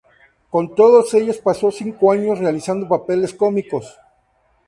Con 0.49 0.73
todos 0.73 1.13
ellos 1.13 1.37
pasó 1.37 1.69
cinco 1.69 2.11
años 2.11 2.39
realizando 2.39 2.87
papeles 2.89 3.35
cómicos. 3.35 3.99